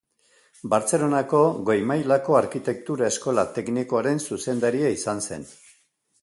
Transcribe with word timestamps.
Bartzelonako 0.73 1.41
Goi 1.67 1.75
Mailako 1.91 2.37
Arkitektura 2.39 3.11
Eskola 3.13 3.45
Teknikoaren 3.59 4.23
zuzendaria 4.31 4.91
izan 4.99 5.23
zen. 5.29 5.47